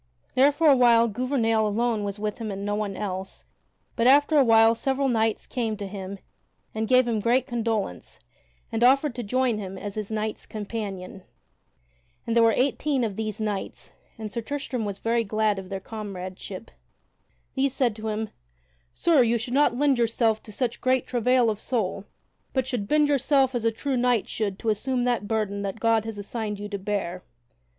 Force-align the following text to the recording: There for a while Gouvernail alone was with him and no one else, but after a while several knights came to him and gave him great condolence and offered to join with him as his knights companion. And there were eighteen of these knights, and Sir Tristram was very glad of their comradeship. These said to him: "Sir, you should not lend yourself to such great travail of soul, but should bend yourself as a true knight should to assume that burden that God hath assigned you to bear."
There 0.33 0.51
for 0.51 0.65
a 0.65 0.75
while 0.75 1.07
Gouvernail 1.07 1.67
alone 1.67 2.03
was 2.03 2.17
with 2.17 2.39
him 2.39 2.49
and 2.49 2.65
no 2.65 2.73
one 2.73 2.95
else, 2.97 3.45
but 3.95 4.07
after 4.07 4.35
a 4.39 4.43
while 4.43 4.73
several 4.73 5.07
knights 5.07 5.45
came 5.45 5.77
to 5.77 5.85
him 5.85 6.17
and 6.73 6.87
gave 6.87 7.07
him 7.07 7.19
great 7.19 7.45
condolence 7.45 8.17
and 8.71 8.83
offered 8.83 9.13
to 9.13 9.21
join 9.21 9.57
with 9.57 9.63
him 9.63 9.77
as 9.77 9.93
his 9.93 10.09
knights 10.09 10.47
companion. 10.47 11.21
And 12.25 12.35
there 12.35 12.41
were 12.41 12.51
eighteen 12.57 13.03
of 13.03 13.15
these 13.15 13.39
knights, 13.39 13.91
and 14.17 14.31
Sir 14.31 14.41
Tristram 14.41 14.85
was 14.85 14.97
very 14.97 15.23
glad 15.23 15.59
of 15.59 15.69
their 15.69 15.79
comradeship. 15.79 16.71
These 17.53 17.75
said 17.75 17.95
to 17.97 18.07
him: 18.07 18.31
"Sir, 18.95 19.21
you 19.21 19.37
should 19.37 19.53
not 19.53 19.77
lend 19.77 19.99
yourself 19.99 20.41
to 20.41 20.51
such 20.51 20.81
great 20.81 21.05
travail 21.05 21.47
of 21.47 21.59
soul, 21.59 22.05
but 22.53 22.65
should 22.65 22.87
bend 22.87 23.07
yourself 23.09 23.53
as 23.53 23.65
a 23.65 23.71
true 23.71 23.97
knight 23.97 24.27
should 24.27 24.57
to 24.57 24.69
assume 24.69 25.03
that 25.03 25.27
burden 25.27 25.61
that 25.61 25.79
God 25.79 26.05
hath 26.05 26.17
assigned 26.17 26.59
you 26.59 26.67
to 26.69 26.79
bear." 26.79 27.23